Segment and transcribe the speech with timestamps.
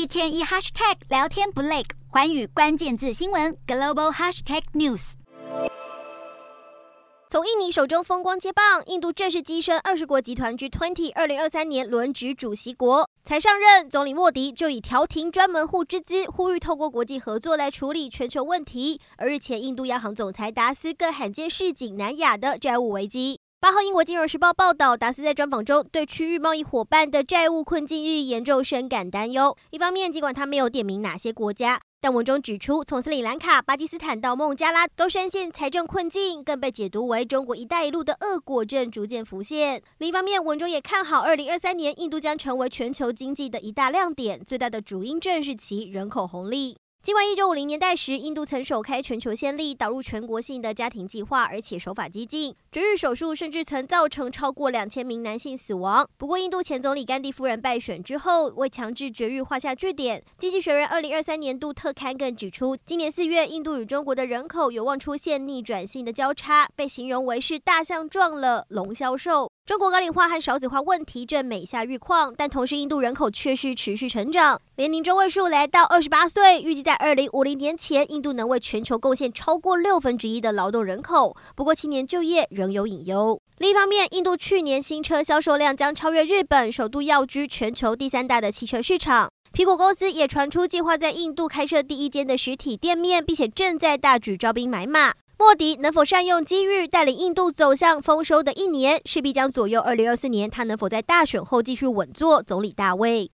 [0.00, 5.12] 一天一 hashtag 聊天不累，寰宇关键字新闻 global hashtag news。
[7.28, 13.06] 从印尼手中风光接棒，印度正式跻身二十国集团之 twenty 二零二三年轮值主席国。
[13.26, 18.98] 才上任，总理莫迪就以调停专门户之资，呼吁透过国际合作来处理全球问题。
[19.18, 23.39] 而日前，印度央行总裁达斯更罕见示警南亚的债务危机。
[23.62, 29.54] 八号，英国金融时报报道，达斯在专访中对区域贸易伙伴的债务困境日益严重深感担忧。
[29.68, 39.82] 一方面，尽管他没有点名哪些国家，但文中指出，从斯里兰卡、巴基斯坦到孟加拉都深陷财政困境，更被解读为中国“一带一路”的恶果正逐渐浮现。
[39.98, 46.78] 另一方面，文中也看好二零二三年印度将成为全球经济的一大亮点，最大的主因正是其人口红利。
[47.02, 56.06] 尽管一九五零年代时，印度曾首开全球先例，导入全国性的家庭计划，而且手法激进，绝育手术甚至曾造成超过两千名男性死亡。
[56.18, 60.22] 不过，印度前总理甘地夫人败选之后，为强制绝育画下句点。
[60.38, 69.49] 经济学人二零二三年度特刊更指出，今年四月，印度与中国的人口有望出现逆转性的交叉，被形容为是大象撞了龙销售。
[69.70, 81.36] 中国高龄化和少子化问题正每下愈况，但同时印度人口却是持续成长，年龄中位数来到二十八岁，预计在二零五零年前，印度能为全球贡献超过六分之一的劳动人口。
[81.54, 83.40] 不过，青年就业仍有隐忧。
[83.58, 89.30] 另一方面，印度去年新车销售量将超越日本，首度跃居全球第三大的汽车市场。
[89.52, 95.12] 苹果公司也传出计划在印度开设第一间的实体店面，并且正在大举招兵买马。
[95.40, 103.26] 莫迪能否善用机遇，带领印度走向丰收的一年，势必将左右二零二四年他能否在大选后继续稳坐总理大位。